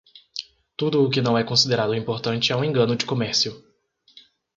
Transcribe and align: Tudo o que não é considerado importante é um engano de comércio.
Tudo 0.75 1.03
o 1.05 1.11
que 1.11 1.21
não 1.21 1.37
é 1.37 1.43
considerado 1.43 1.93
importante 1.93 2.51
é 2.51 2.55
um 2.55 2.63
engano 2.63 2.95
de 2.95 3.05
comércio. 3.05 3.63